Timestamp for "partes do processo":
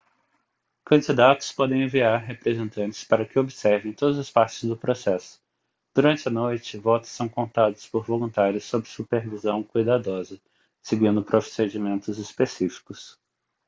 4.31-5.39